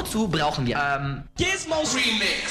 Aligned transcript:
wozu 0.00 0.28
brauchen 0.28 0.66
wir? 0.66 0.76
Ähm, 0.76 1.22
Gizmos 1.36 1.94
Remix. 1.94 2.50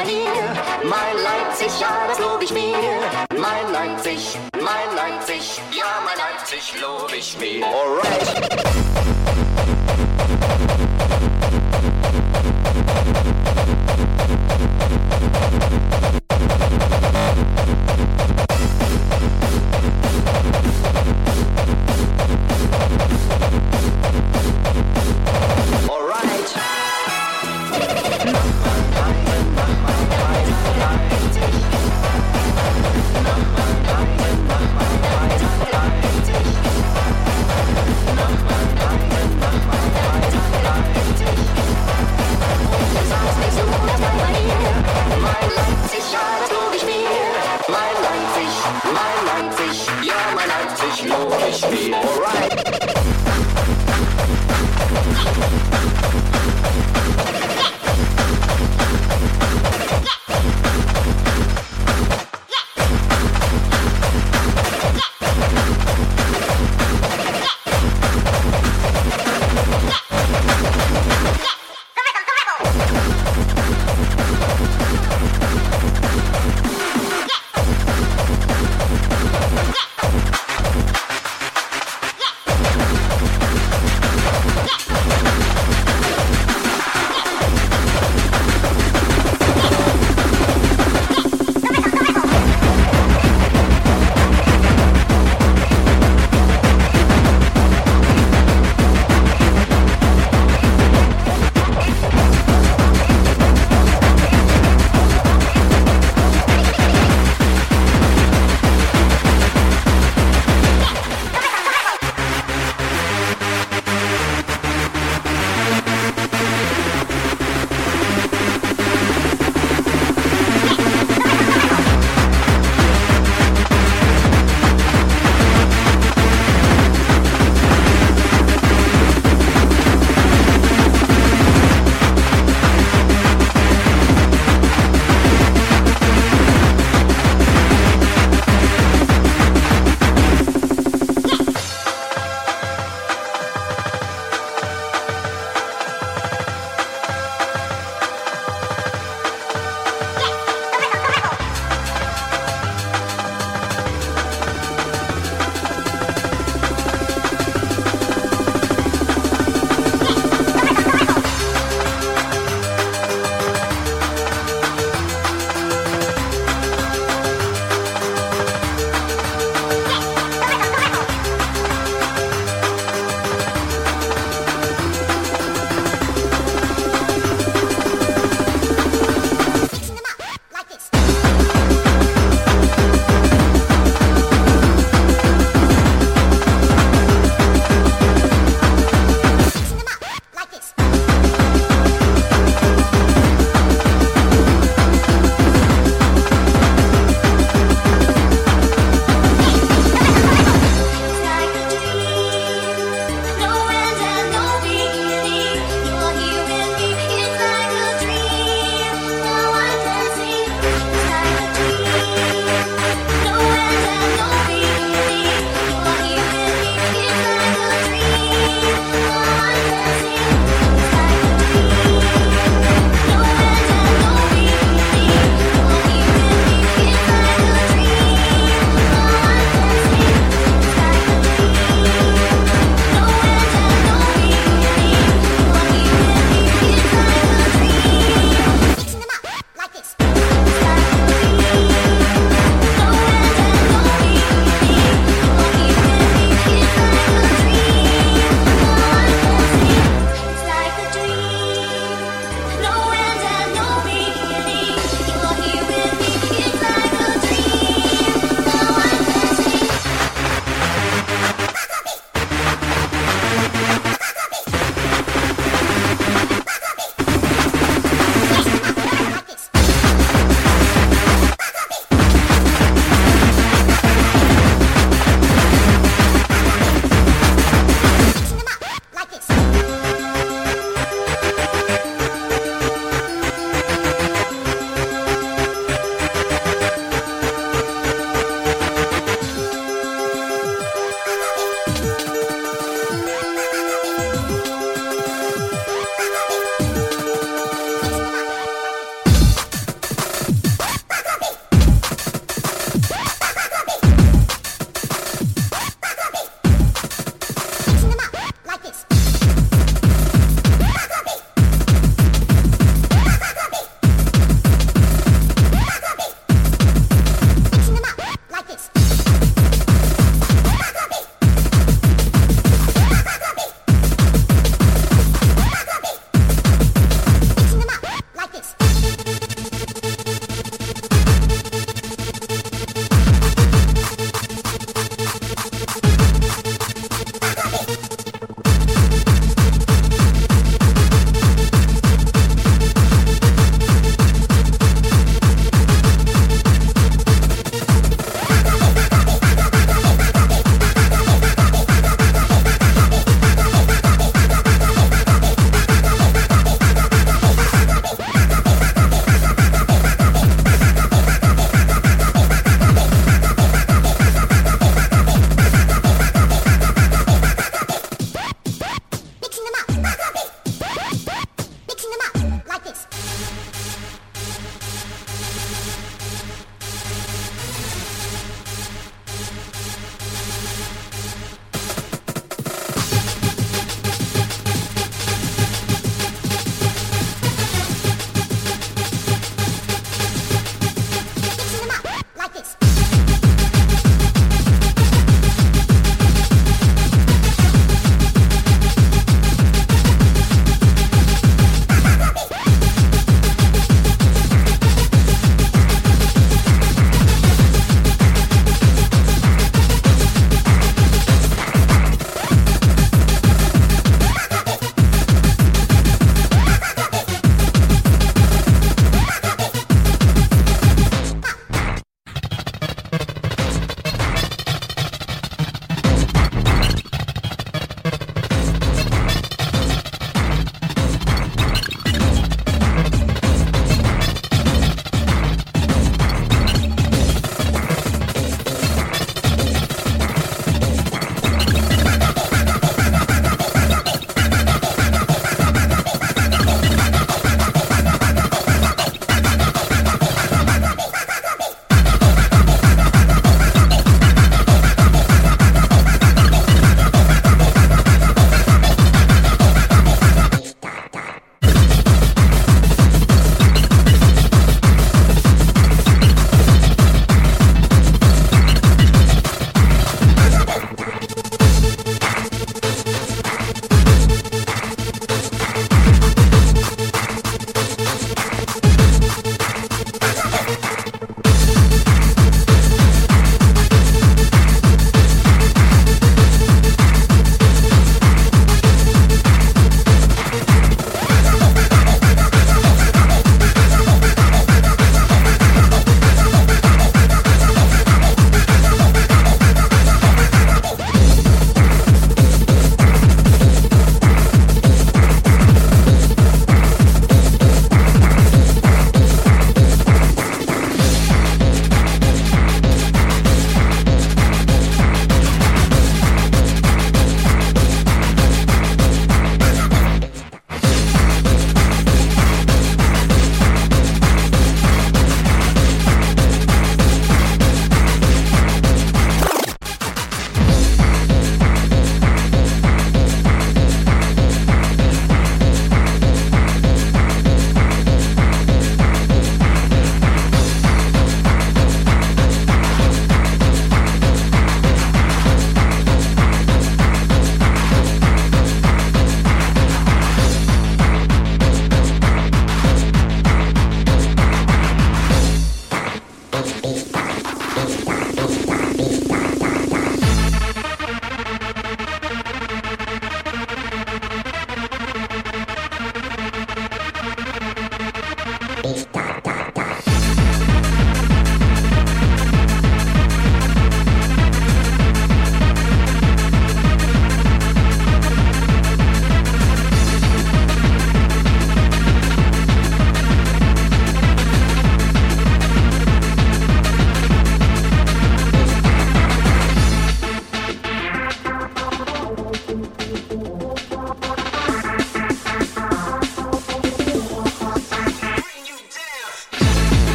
hier. 0.00 0.42
Mein 0.84 1.16
Leipzig, 1.22 1.80
ja, 1.80 2.06
das 2.08 2.18
lob 2.18 2.42
ich 2.42 2.52
mir. 2.52 2.76
Mein 3.30 3.72
Leipzig, 3.72 4.38
mein 4.54 4.96
Leipzig, 4.96 5.60
ja, 5.72 6.00
mein 6.04 6.16
Leipzig 6.18 6.74
lob 6.80 7.12
ich 7.12 7.36
mir. 7.38 7.64
Alright. 7.66 8.66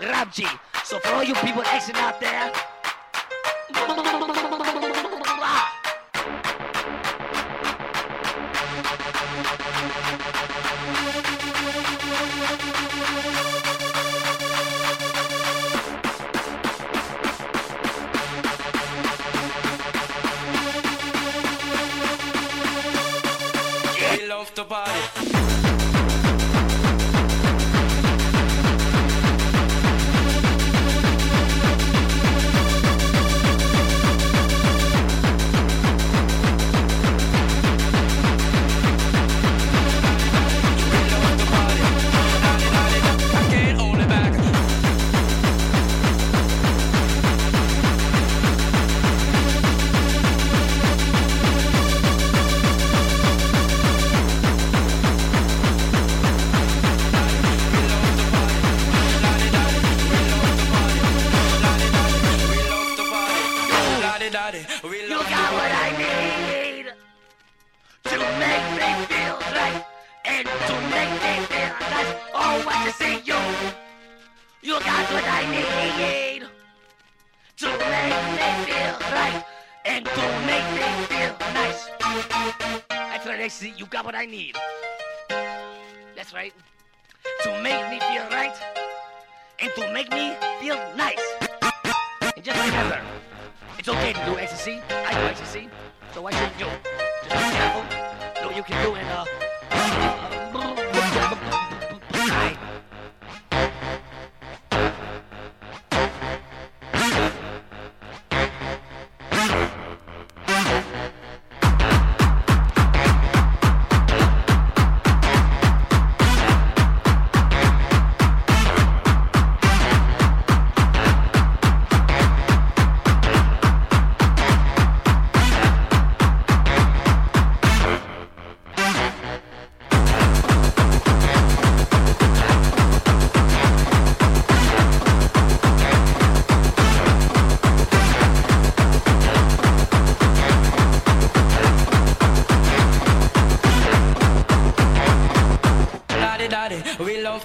Raji. 0.00 0.46
So 0.84 0.98
for 1.00 1.14
all 1.14 1.24
you 1.24 1.34
people 1.34 1.62
acting 1.62 1.96
out 1.96 2.20
there. 2.20 2.52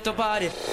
left 0.01 0.07
about 0.07 0.41
it. 0.41 0.70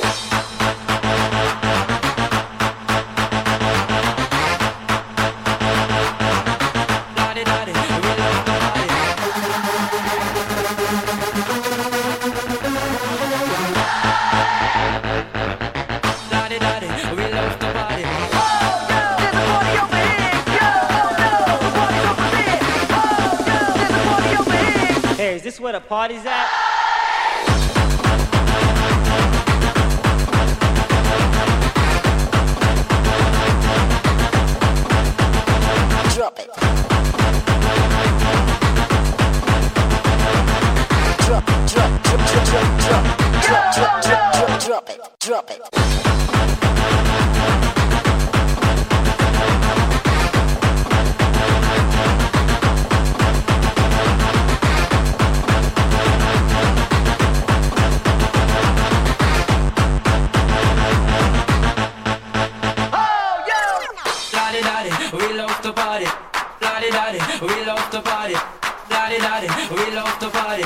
love 70.08 70.18
to 70.20 70.30
party, 70.30 70.62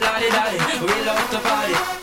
la 0.00 0.18
di 0.18 0.28
da 0.30 0.84
we 0.84 1.04
love 1.04 1.30
to 1.30 1.38
party. 1.38 1.99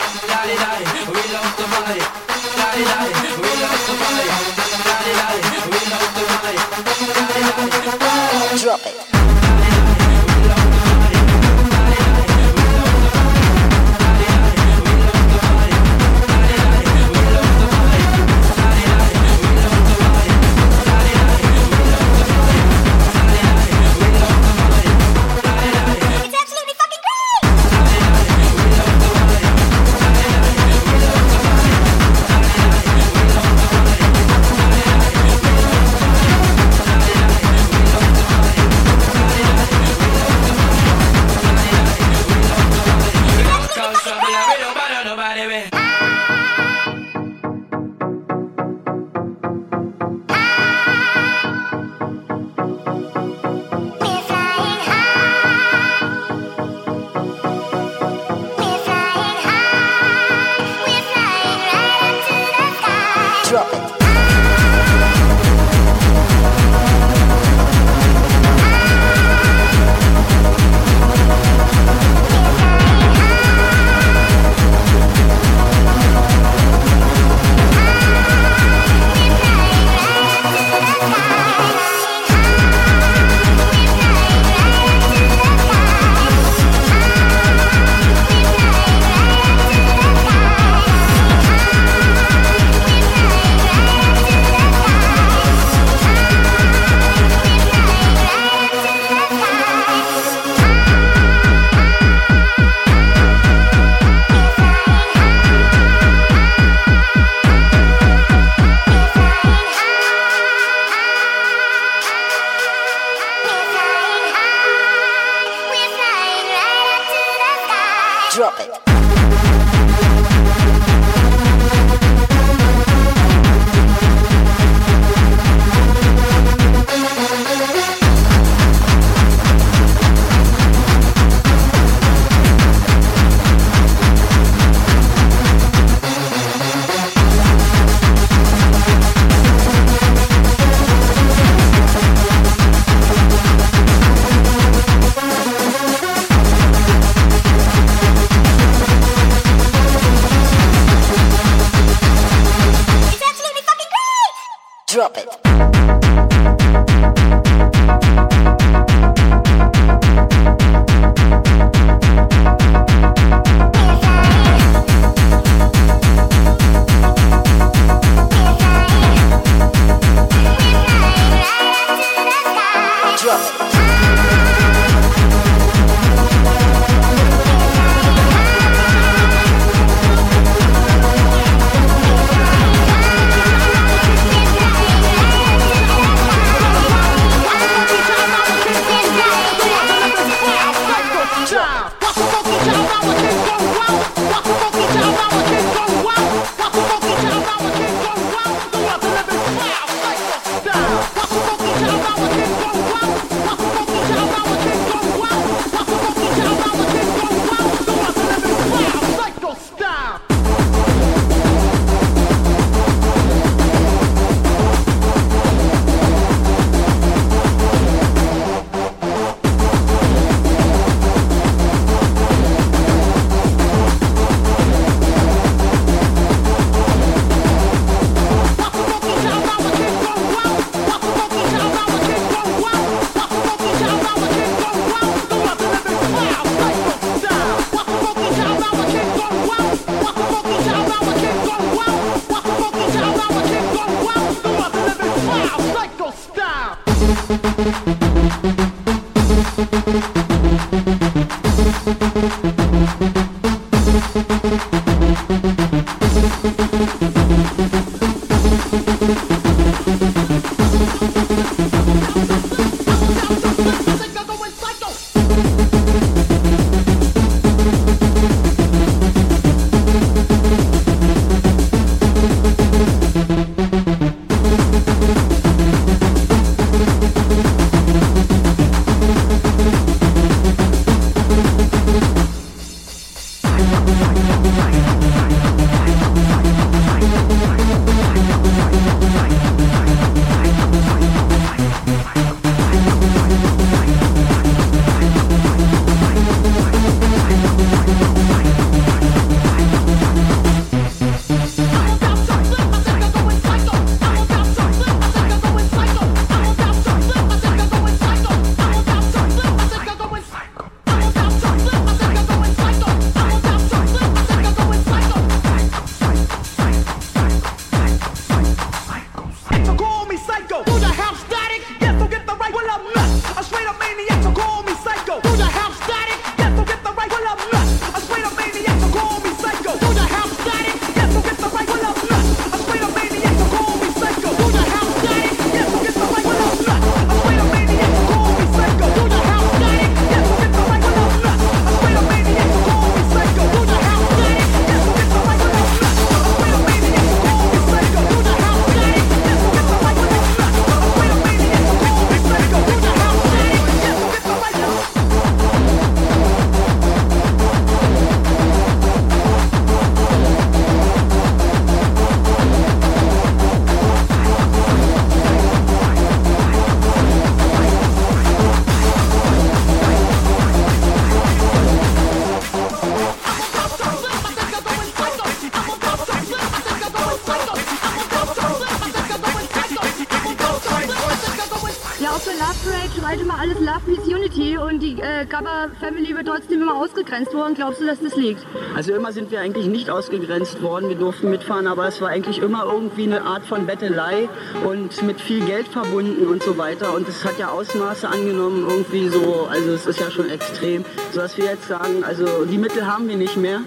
Glaubst 387.68 387.82
du, 387.82 387.86
dass 387.86 388.00
das 388.00 388.16
liegt? 388.16 388.46
Also 388.74 388.94
immer 388.94 389.12
sind 389.12 389.30
wir 389.30 389.40
eigentlich 389.40 389.66
nicht 389.66 389.90
ausgegrenzt 389.90 390.62
worden. 390.62 390.88
Wir 390.88 390.96
durften 390.96 391.28
mitfahren, 391.28 391.66
aber 391.66 391.86
es 391.86 392.00
war 392.00 392.08
eigentlich 392.08 392.38
immer 392.38 392.64
irgendwie 392.64 393.02
eine 393.02 393.22
Art 393.24 393.44
von 393.44 393.66
Bettelei 393.66 394.30
und 394.64 395.02
mit 395.02 395.20
viel 395.20 395.44
Geld 395.44 395.68
verbunden 395.68 396.26
und 396.28 396.42
so 396.42 396.56
weiter. 396.56 396.94
Und 396.94 397.06
es 397.06 397.26
hat 397.26 397.38
ja 397.38 397.50
Ausmaße 397.50 398.08
angenommen 398.08 398.64
irgendwie 398.66 399.10
so, 399.10 399.48
also 399.50 399.72
es 399.72 399.84
ist 399.84 400.00
ja 400.00 400.10
schon 400.10 400.30
extrem, 400.30 400.86
so 401.12 401.20
dass 401.20 401.36
wir 401.36 401.44
jetzt 401.44 401.68
sagen, 401.68 402.04
also 402.04 402.46
die 402.46 402.56
Mittel 402.56 402.86
haben 402.86 403.06
wir 403.06 403.16
nicht 403.16 403.36
mehr, 403.36 403.60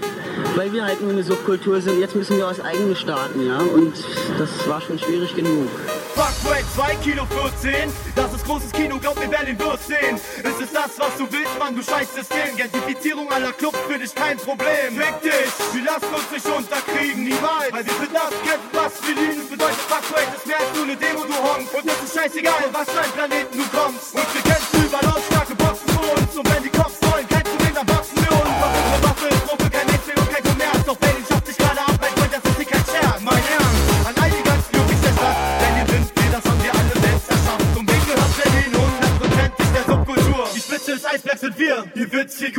weil 0.55 0.73
wir 0.73 0.83
halt 0.83 1.01
nur 1.01 1.11
eine 1.11 1.21
Subkultur 1.21 1.79
sind. 1.79 1.99
Jetzt 1.99 2.15
müssen 2.15 2.37
wir 2.37 2.47
was 2.47 2.59
eigenes 2.59 2.99
starten, 2.99 3.45
ja. 3.45 3.59
Und 3.59 3.93
das 4.39 4.67
war 4.67 4.81
schon 4.81 4.97
schwierig 4.97 5.35
genug. 5.35 5.67
Fuckway 6.15 6.63
2 6.75 6.95
Kilo 7.03 7.25
14, 7.61 7.91
das 8.15 8.33
ist 8.33 8.40
großes 8.51 8.71
Kino, 8.73 8.99
glaub 8.99 9.17
mir, 9.17 9.29
Berlin 9.29 9.57
wird 9.57 9.81
sehen. 9.83 10.19
Es 10.43 10.59
ist 10.59 10.75
das, 10.75 10.91
was 10.99 11.15
du 11.17 11.25
willst, 11.31 11.57
Mann, 11.57 11.73
du 11.75 11.81
scheißt 11.81 12.15
System. 12.15 12.55
Gentrifizierung 12.57 13.31
aller 13.31 13.53
Clubs 13.53 13.77
für 13.87 13.97
dich 13.97 14.13
kein 14.13 14.37
Problem. 14.37 14.91
Fick 14.91 15.21
dich, 15.21 15.51
wir 15.73 15.83
lassen 15.83 16.13
uns 16.13 16.29
nicht 16.31 16.45
unterkriegen, 16.45 17.23
niemals. 17.23 17.71
Weil 17.71 17.85
wir 17.85 17.93
sind 17.93 18.13
das 18.13 18.33
Kind, 18.43 18.63
was 18.73 18.93
wir 19.07 19.15
lieben. 19.15 19.49
Bedeutet 19.49 19.85
Fuckway 19.87 20.25
ist 20.35 20.45
mehr 20.45 20.59
als 20.59 20.75
nur 20.75 20.83
eine 20.83 20.97
Demo, 20.97 21.23
du 21.23 21.33
Honk. 21.33 21.73
Und 21.73 21.85
es 21.87 22.03
ist 22.03 22.13
scheißegal, 22.13 22.65
was 22.73 22.89
für 22.89 22.99
ein 22.99 23.11
Planeten 23.11 23.57
du 23.57 23.65
kommst. 23.77 24.13
Und 24.15 24.27
wir 24.35 24.41
kämpfen 24.41 24.60
die 42.41 42.51